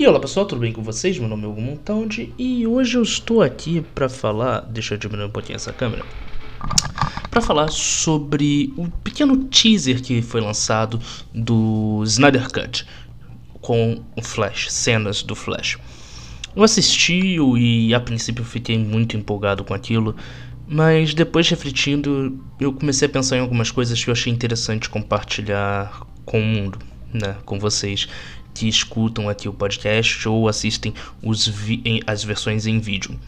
E 0.00 0.06
olá 0.06 0.18
pessoal, 0.18 0.46
tudo 0.46 0.62
bem 0.62 0.72
com 0.72 0.82
vocês? 0.82 1.18
Meu 1.18 1.28
nome 1.28 1.44
é 1.44 1.46
Hugo 1.46 1.60
Montaldi 1.60 2.32
e 2.38 2.66
hoje 2.66 2.96
eu 2.96 3.02
estou 3.02 3.42
aqui 3.42 3.82
para 3.94 4.08
falar, 4.08 4.60
deixa 4.60 4.94
eu 4.94 4.98
diminuir 4.98 5.26
um 5.26 5.30
pouquinho 5.30 5.56
essa 5.56 5.74
câmera, 5.74 6.06
para 7.30 7.42
falar 7.42 7.68
sobre 7.68 8.72
um 8.78 8.88
pequeno 8.88 9.44
teaser 9.44 10.02
que 10.02 10.22
foi 10.22 10.40
lançado 10.40 10.98
do 11.34 12.02
Snyder 12.06 12.50
Cut 12.50 12.86
com 13.60 14.02
o 14.16 14.22
Flash, 14.22 14.72
cenas 14.72 15.22
do 15.22 15.36
Flash. 15.36 15.76
Eu 16.56 16.62
assisti 16.62 17.36
e 17.58 17.92
a 17.92 18.00
princípio 18.00 18.42
fiquei 18.42 18.78
muito 18.78 19.18
empolgado 19.18 19.64
com 19.64 19.74
aquilo, 19.74 20.16
mas 20.66 21.12
depois 21.12 21.46
refletindo 21.50 22.42
eu 22.58 22.72
comecei 22.72 23.04
a 23.04 23.10
pensar 23.10 23.36
em 23.36 23.40
algumas 23.40 23.70
coisas 23.70 24.02
que 24.02 24.08
eu 24.08 24.12
achei 24.12 24.32
interessante 24.32 24.88
compartilhar 24.88 26.06
com 26.24 26.40
o 26.40 26.42
mundo, 26.42 26.78
né, 27.12 27.36
com 27.44 27.58
vocês 27.58 28.08
que 28.54 28.68
escutam 28.68 29.28
aqui 29.28 29.48
o 29.48 29.52
podcast 29.52 30.28
ou 30.28 30.48
assistem 30.48 30.94
as 32.06 32.24
versões 32.24 32.66
em 32.66 32.78
vídeo. 32.78 33.18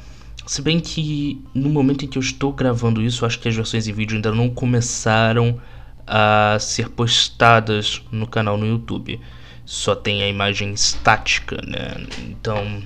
Se 0.47 0.61
bem 0.61 0.80
que 0.80 1.41
no 1.55 1.71
momento 1.71 2.05
em 2.05 2.09
que 2.09 2.19
eu 2.19 2.23
estou 2.23 2.53
gravando 2.53 3.01
isso, 3.01 3.25
acho 3.25 3.39
que 3.39 3.49
as 3.49 3.55
versões 3.55 3.87
em 3.87 3.93
vídeo 3.93 4.16
ainda 4.16 4.33
não 4.33 4.51
começaram 4.51 5.61
a 6.07 6.57
ser 6.61 6.89
postadas 6.89 8.03
no 8.11 8.27
canal 8.27 8.59
no 8.59 8.66
YouTube. 8.66 9.21
Só 9.65 9.95
tem 9.95 10.23
a 10.23 10.29
imagem 10.29 10.73
estática, 10.73 11.61
né? 11.65 12.07
Então 12.29 12.83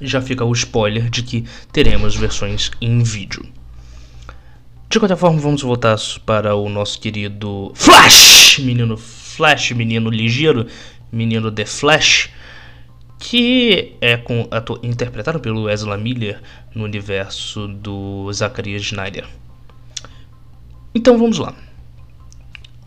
já 0.00 0.20
fica 0.20 0.44
o 0.44 0.52
spoiler 0.52 1.08
de 1.08 1.22
que 1.22 1.44
teremos 1.72 2.16
versões 2.16 2.70
em 2.80 3.02
vídeo. 3.02 3.46
De 4.88 4.98
qualquer 4.98 5.16
forma, 5.16 5.40
vamos 5.40 5.62
voltar 5.62 5.96
para 6.24 6.54
o 6.54 6.68
nosso 6.68 7.00
querido 7.00 7.72
Flash! 7.74 8.58
Menino 8.58 8.96
Flash, 8.96 9.72
menino 9.72 10.10
ligeiro, 10.10 10.66
menino 11.12 11.50
The 11.50 11.64
Flash, 11.64 12.30
que 13.18 13.96
é 14.00 14.16
com, 14.16 14.48
interpretado 14.82 15.40
pelo 15.40 15.68
Ezra 15.68 15.96
Miller 15.96 16.40
no 16.74 16.84
universo 16.84 17.68
do 17.68 18.30
Zacharias 18.32 18.84
Schneider. 18.84 19.26
Então 20.94 21.18
vamos 21.18 21.38
lá. 21.38 21.54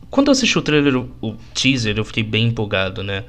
Quando 0.09 0.27
eu 0.27 0.31
assisti 0.31 0.57
o 0.57 0.61
trailer, 0.61 0.95
o 1.21 1.35
teaser, 1.53 1.97
eu 1.97 2.05
fiquei 2.05 2.23
bem 2.23 2.47
empolgado, 2.47 3.03
né? 3.03 3.25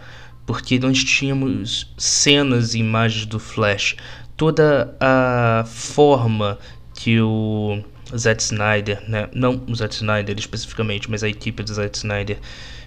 Porque 0.47 0.79
nós 0.79 1.05
tínhamos 1.05 1.93
cenas 1.99 2.75
e 2.75 2.79
imagens 2.79 3.27
do 3.27 3.39
Flash, 3.39 3.97
toda 4.37 4.97
a 4.99 5.65
forma 5.67 6.59
que 6.95 7.21
o 7.21 7.83
Zack 8.17 8.43
Snyder, 8.43 9.03
né? 9.09 9.29
Não 9.33 9.63
o 9.69 9.75
Zack 9.75 9.95
Snyder 9.95 10.39
especificamente, 10.39 11.11
mas 11.11 11.23
a 11.23 11.29
equipe 11.29 11.63
do 11.63 11.73
Zack 11.73 11.97
Snyder 11.97 12.39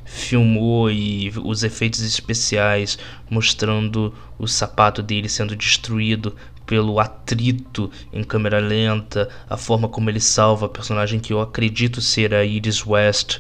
filmou 0.05 0.91
e 0.91 1.31
os 1.43 1.63
efeitos 1.63 2.01
especiais 2.01 2.97
mostrando 3.29 4.13
o 4.37 4.47
sapato 4.47 5.01
dele 5.01 5.29
sendo 5.29 5.55
destruído 5.55 6.35
pelo 6.65 6.99
atrito 6.99 7.91
em 8.11 8.23
câmera 8.23 8.59
lenta, 8.59 9.29
a 9.49 9.57
forma 9.57 9.87
como 9.87 10.09
ele 10.09 10.19
salva 10.19 10.65
a 10.65 10.69
personagem 10.69 11.19
que 11.19 11.33
eu 11.33 11.41
acredito 11.41 12.01
ser 12.01 12.33
a 12.33 12.43
Iris 12.43 12.85
West 12.85 13.39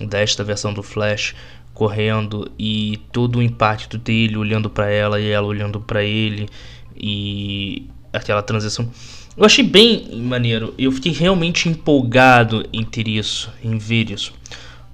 desta 0.00 0.44
versão 0.44 0.72
do 0.74 0.82
Flash 0.82 1.34
correndo 1.72 2.50
e 2.58 2.98
todo 3.12 3.38
o 3.38 3.42
impacto 3.42 3.98
dele 3.98 4.36
olhando 4.36 4.70
para 4.70 4.90
ela 4.90 5.20
e 5.20 5.28
ela 5.28 5.46
olhando 5.46 5.80
para 5.80 6.02
ele 6.02 6.48
e 6.96 7.86
aquela 8.12 8.42
transição. 8.42 8.90
Eu 9.36 9.44
achei 9.44 9.64
bem 9.64 10.16
maneiro. 10.16 10.74
Eu 10.78 10.90
fiquei 10.90 11.12
realmente 11.12 11.68
empolgado 11.68 12.66
em 12.72 12.84
ter 12.84 13.06
isso, 13.06 13.52
em 13.62 13.76
ver 13.76 14.10
isso. 14.10 14.32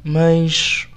Mas 0.03 0.89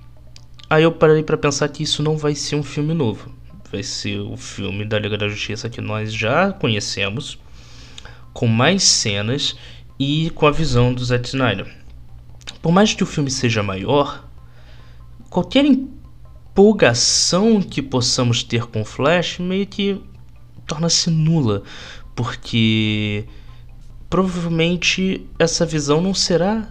Aí 0.67 0.81
eu 0.81 0.91
parei 0.91 1.21
para 1.21 1.37
pensar 1.37 1.69
que 1.69 1.83
isso 1.83 2.01
não 2.01 2.17
vai 2.17 2.33
ser 2.33 2.55
um 2.55 2.63
filme 2.63 2.93
novo. 2.93 3.31
Vai 3.71 3.83
ser 3.83 4.19
o 4.19 4.35
filme 4.35 4.83
da 4.83 4.97
Liga 4.97 5.15
da 5.15 5.27
Justiça 5.27 5.69
que 5.69 5.79
nós 5.79 6.11
já 6.11 6.51
conhecemos, 6.51 7.37
com 8.33 8.47
mais 8.47 8.83
cenas 8.83 9.55
e 9.99 10.31
com 10.31 10.47
a 10.47 10.51
visão 10.51 10.91
do 10.91 11.05
Zack 11.05 11.27
Snyder. 11.27 11.71
Por 12.63 12.71
mais 12.71 12.95
que 12.95 13.03
o 13.03 13.05
filme 13.05 13.29
seja 13.29 13.61
maior, 13.61 14.27
qualquer 15.29 15.65
empolgação 15.65 17.61
que 17.61 17.81
possamos 17.81 18.43
ter 18.43 18.65
com 18.65 18.83
Flash 18.83 19.37
meio 19.37 19.67
que 19.67 20.01
torna-se 20.65 21.11
nula, 21.11 21.61
porque 22.15 23.25
provavelmente 24.09 25.27
essa 25.37 25.65
visão 25.65 26.01
não 26.01 26.13
será 26.13 26.67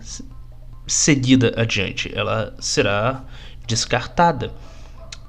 seguida 0.86 1.52
adiante, 1.56 2.10
ela 2.14 2.54
será 2.58 3.24
descartada. 3.66 4.52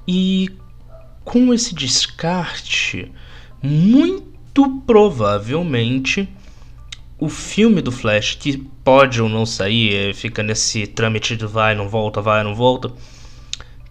E 0.08 0.50
com 1.24 1.52
esse 1.52 1.74
descarte, 1.74 3.12
muito 3.62 4.80
provavelmente 4.86 6.28
o 7.18 7.28
filme 7.28 7.80
do 7.80 7.90
Flash, 7.90 8.34
que 8.34 8.58
pode 8.84 9.20
ou 9.20 9.28
não 9.28 9.46
sair, 9.46 9.94
é, 9.94 10.14
fica 10.14 10.42
nesse 10.42 10.86
trâmite 10.86 11.36
de 11.36 11.46
vai, 11.46 11.74
não 11.74 11.88
volta, 11.88 12.20
vai, 12.20 12.42
não 12.42 12.54
volta, 12.54 12.92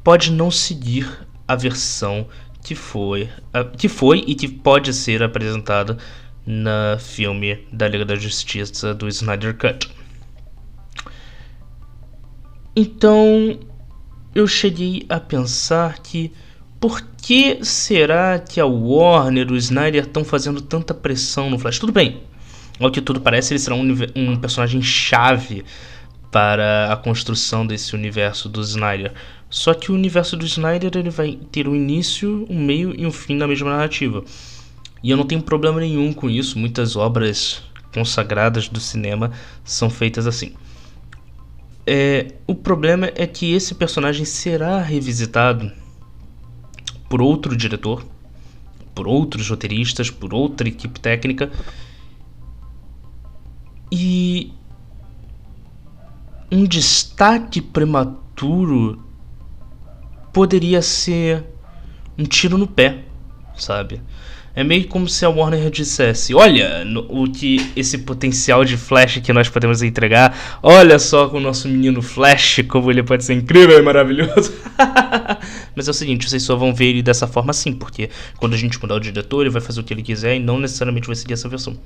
pode 0.04 0.32
não 0.32 0.52
seguir 0.52 1.28
a 1.48 1.56
versão 1.56 2.28
que 2.66 2.74
foi, 2.74 3.30
que 3.78 3.88
foi 3.88 4.24
e 4.26 4.34
que 4.34 4.48
pode 4.48 4.92
ser 4.92 5.22
apresentada 5.22 5.98
na 6.44 6.98
filme 6.98 7.60
da 7.72 7.88
Liga 7.88 8.04
da 8.04 8.16
Justiça 8.16 8.92
do 8.92 9.08
Snyder 9.08 9.56
Cut. 9.56 9.88
Então, 12.76 13.60
eu 14.34 14.48
cheguei 14.48 15.06
a 15.08 15.20
pensar 15.20 16.00
que 16.00 16.34
por 16.80 17.02
que 17.22 17.64
será 17.64 18.40
que 18.40 18.60
a 18.60 18.66
Warner 18.66 19.48
e 19.48 19.54
o 19.54 19.58
Snyder 19.58 20.04
estão 20.04 20.26
fazendo 20.26 20.60
tanta 20.60 20.92
pressão 20.92 21.52
no 21.52 21.60
Flash? 21.60 21.78
Tudo 21.78 21.94
bem, 21.94 22.24
ao 22.80 22.90
que 22.90 23.00
tudo 23.00 23.22
parece, 23.22 23.54
ele 23.54 23.60
será 23.60 23.76
um, 23.76 23.96
um 24.16 24.36
personagem 24.38 24.82
chave 24.82 25.64
para 26.32 26.92
a 26.92 26.98
construção 26.98 27.66
desse 27.66 27.94
universo 27.94 28.50
do 28.50 28.60
Snyder. 28.62 29.14
Só 29.56 29.74
que 29.74 29.90
o 29.90 29.96
universo 29.96 30.36
do 30.36 30.46
Snyder 30.46 30.92
ele 30.98 31.10
vai 31.10 31.40
ter 31.50 31.66
um 31.66 31.74
início, 31.74 32.46
um 32.50 32.62
meio 32.62 32.94
e 32.94 33.06
um 33.06 33.12
fim 33.12 33.38
da 33.38 33.48
mesma 33.48 33.70
narrativa. 33.70 34.22
E 35.02 35.10
eu 35.10 35.16
não 35.16 35.26
tenho 35.26 35.42
problema 35.42 35.80
nenhum 35.80 36.12
com 36.12 36.30
isso. 36.30 36.60
Muitas 36.60 36.98
obras 36.98 37.64
consagradas 37.94 38.68
do 38.68 38.82
cinema 38.82 39.32
são 39.64 39.90
feitas 39.90 40.28
assim. 40.28 40.52
É, 41.88 42.34
o 42.46 42.54
problema 42.54 43.10
é 43.16 43.26
que 43.26 43.54
esse 43.54 43.74
personagem 43.74 44.26
será 44.26 44.82
revisitado 44.82 45.72
por 47.08 47.22
outro 47.22 47.56
diretor, 47.56 48.06
por 48.94 49.08
outros 49.08 49.50
roteiristas, 49.50 50.10
por 50.10 50.34
outra 50.34 50.68
equipe 50.68 51.00
técnica. 51.00 51.50
E 53.90 54.52
um 56.52 56.66
destaque 56.66 57.62
prematuro 57.62 59.06
poderia 60.36 60.82
ser 60.82 61.46
um 62.18 62.26
tiro 62.26 62.58
no 62.58 62.68
pé, 62.68 63.06
sabe? 63.56 64.02
É 64.54 64.66
meio 64.66 64.86
como 64.90 65.08
se 65.08 65.24
a 65.24 65.30
Warner 65.30 65.70
dissesse: 65.70 66.36
Olha 66.36 66.84
no, 66.84 67.06
o 67.10 67.32
que 67.32 67.72
esse 67.74 68.00
potencial 68.00 68.66
de 68.66 68.76
Flash 68.76 69.20
que 69.20 69.32
nós 69.32 69.48
podemos 69.48 69.82
entregar. 69.82 70.60
Olha 70.62 71.00
só 71.00 71.30
com 71.30 71.38
o 71.38 71.40
nosso 71.40 71.70
menino 71.70 72.02
Flash, 72.02 72.66
como 72.68 72.92
ele 72.92 73.02
pode 73.02 73.24
ser 73.24 73.34
incrível 73.34 73.80
e 73.80 73.82
maravilhoso. 73.82 74.54
Mas 75.74 75.88
é 75.88 75.92
o 75.92 75.94
seguinte: 75.94 76.30
vocês 76.30 76.44
só 76.44 76.58
vão 76.58 76.76
ver 76.76 76.88
ele 76.88 77.02
dessa 77.02 77.28
forma 77.28 77.52
assim, 77.52 77.72
porque 77.72 78.10
quando 78.36 78.56
a 78.56 78.58
gente 78.58 78.78
mudar 78.82 78.96
o 78.96 79.00
diretor, 79.00 79.40
ele 79.40 79.50
vai 79.50 79.62
fazer 79.62 79.80
o 79.80 79.84
que 79.86 79.94
ele 79.94 80.04
quiser 80.04 80.36
e 80.36 80.40
não 80.40 80.60
necessariamente 80.60 81.08
vai 81.08 81.16
seguir 81.16 81.34
essa 81.34 81.48
versão. 81.48 81.78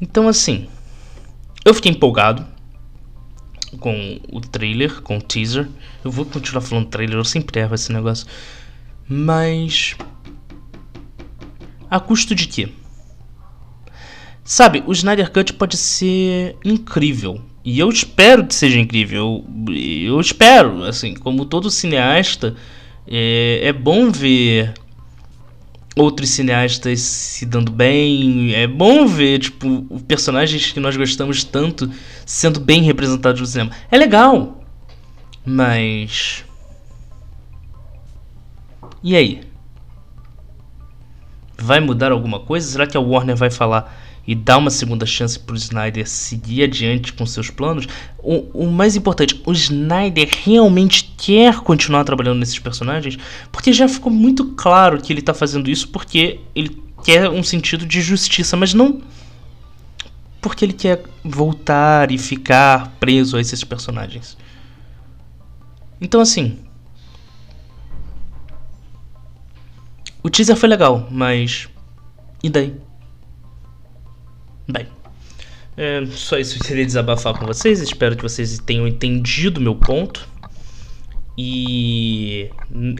Então, 0.00 0.28
assim, 0.28 0.68
eu 1.64 1.74
fiquei 1.74 1.90
empolgado 1.90 2.46
com 3.78 4.20
o 4.30 4.40
trailer, 4.40 5.02
com 5.02 5.18
o 5.18 5.22
teaser. 5.22 5.68
Eu 6.04 6.10
vou 6.10 6.24
continuar 6.24 6.62
falando 6.62 6.86
trailer, 6.86 7.16
eu 7.16 7.24
sempre 7.24 7.60
erro 7.60 7.74
esse 7.74 7.92
negócio. 7.92 8.26
Mas. 9.06 9.96
A 11.90 11.98
custo 11.98 12.34
de 12.34 12.46
quê? 12.46 12.68
Sabe, 14.44 14.82
o 14.86 14.92
Snyder 14.92 15.30
Cut 15.30 15.52
pode 15.54 15.76
ser 15.76 16.56
incrível. 16.64 17.40
E 17.64 17.78
eu 17.78 17.88
espero 17.90 18.46
que 18.46 18.54
seja 18.54 18.78
incrível. 18.78 19.44
Eu, 19.68 19.74
eu 19.74 20.20
espero, 20.20 20.84
assim, 20.84 21.14
como 21.14 21.44
todo 21.44 21.70
cineasta, 21.70 22.56
é, 23.06 23.60
é 23.62 23.72
bom 23.72 24.10
ver 24.10 24.72
outros 25.98 26.30
cineastas 26.30 27.00
se 27.00 27.44
dando 27.46 27.70
bem. 27.70 28.54
É 28.54 28.66
bom 28.66 29.06
ver, 29.06 29.40
tipo, 29.40 29.82
personagens 30.06 30.72
que 30.72 30.80
nós 30.80 30.96
gostamos 30.96 31.44
tanto 31.44 31.90
sendo 32.24 32.60
bem 32.60 32.82
representados 32.82 33.40
no 33.40 33.46
cinema. 33.46 33.70
É 33.90 33.96
legal. 33.96 34.62
Mas. 35.44 36.44
E 39.02 39.16
aí? 39.16 39.42
Vai 41.56 41.80
mudar 41.80 42.12
alguma 42.12 42.40
coisa? 42.40 42.70
Será 42.70 42.86
que 42.86 42.96
a 42.96 43.00
Warner 43.00 43.36
vai 43.36 43.50
falar? 43.50 44.07
E 44.28 44.34
dar 44.34 44.58
uma 44.58 44.68
segunda 44.68 45.06
chance 45.06 45.38
pro 45.38 45.56
Snyder 45.56 46.06
seguir 46.06 46.64
adiante 46.64 47.14
com 47.14 47.24
seus 47.24 47.48
planos, 47.48 47.88
o, 48.18 48.66
o 48.66 48.70
mais 48.70 48.94
importante, 48.94 49.40
o 49.46 49.52
Snyder 49.52 50.28
realmente 50.44 51.14
quer 51.16 51.60
continuar 51.60 52.04
trabalhando 52.04 52.38
nesses 52.38 52.58
personagens, 52.58 53.16
porque 53.50 53.72
já 53.72 53.88
ficou 53.88 54.12
muito 54.12 54.52
claro 54.52 55.00
que 55.00 55.10
ele 55.10 55.22
tá 55.22 55.32
fazendo 55.32 55.70
isso 55.70 55.88
porque 55.88 56.40
ele 56.54 56.78
quer 57.02 57.30
um 57.30 57.42
sentido 57.42 57.86
de 57.86 58.02
justiça, 58.02 58.54
mas 58.54 58.74
não 58.74 59.00
porque 60.42 60.62
ele 60.62 60.74
quer 60.74 61.02
voltar 61.24 62.10
e 62.10 62.18
ficar 62.18 62.94
preso 63.00 63.38
a 63.38 63.40
esses 63.40 63.64
personagens. 63.64 64.36
Então 65.98 66.20
assim, 66.20 66.58
o 70.22 70.28
teaser 70.28 70.54
foi 70.54 70.68
legal, 70.68 71.08
mas 71.10 71.66
e 72.42 72.50
daí? 72.50 72.87
Bem, 74.70 74.86
é, 75.76 76.04
só 76.06 76.36
isso 76.38 76.56
que 76.56 76.62
eu 76.62 76.66
queria 76.66 76.84
desabafar 76.84 77.32
com 77.38 77.46
vocês. 77.46 77.80
Espero 77.80 78.16
que 78.16 78.22
vocês 78.22 78.58
tenham 78.58 78.86
entendido 78.86 79.60
meu 79.60 79.74
ponto. 79.74 80.28
E 81.40 82.50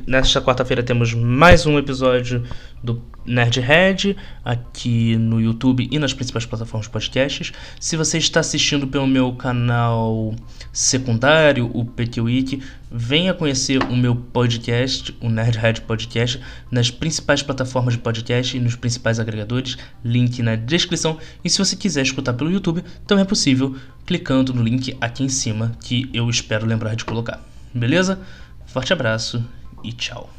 nesta 0.07 0.41
quarta-feira 0.41 0.81
temos 0.81 1.13
mais 1.13 1.67
um 1.67 1.77
episódio 1.77 2.45
do 2.81 3.03
Nerdhead 3.27 4.17
aqui 4.45 5.17
no 5.17 5.41
YouTube 5.41 5.89
e 5.91 5.99
nas 5.99 6.15
principais 6.15 6.47
plataformas 6.47 6.87
de 6.87 6.93
podcasts. 6.93 7.53
Se 7.81 7.97
você 7.97 8.17
está 8.17 8.39
assistindo 8.39 8.87
pelo 8.87 9.09
meu 9.09 9.33
canal 9.33 10.37
secundário, 10.73 11.69
o 11.75 11.85
Week, 12.23 12.63
venha 12.89 13.35
conhecer 13.35 13.83
o 13.83 13.97
meu 13.97 14.15
podcast, 14.15 15.13
o 15.21 15.29
Nerdhead 15.29 15.81
Podcast, 15.81 16.41
nas 16.71 16.93
principais 16.93 17.43
plataformas 17.43 17.95
de 17.95 17.99
podcast 17.99 18.57
e 18.57 18.61
nos 18.61 18.77
principais 18.77 19.19
agregadores. 19.19 19.77
Link 20.05 20.45
na 20.45 20.55
descrição. 20.55 21.19
E 21.45 21.51
se 21.51 21.59
você 21.59 21.75
quiser 21.75 22.03
escutar 22.03 22.35
pelo 22.35 22.53
YouTube, 22.53 22.85
também 23.05 23.23
é 23.23 23.27
possível 23.27 23.75
clicando 24.07 24.55
no 24.55 24.63
link 24.63 24.97
aqui 25.01 25.25
em 25.25 25.29
cima 25.29 25.73
que 25.83 26.09
eu 26.15 26.31
espero 26.31 26.65
lembrar 26.65 26.95
de 26.95 27.05
colocar. 27.05 27.58
Beleza? 27.75 28.19
Forte 28.67 28.93
abraço 28.93 29.45
e 29.85 29.93
tchau. 29.93 30.31